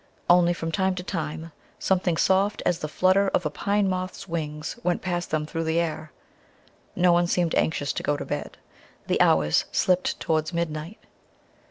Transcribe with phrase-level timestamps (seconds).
[0.27, 4.79] Only, from time to time, something soft as the flutter of a pine moth's wings
[4.81, 6.11] went past them through the air.
[6.95, 8.57] No one seemed anxious to go to bed.
[9.05, 10.97] The hours slipped towards midnight.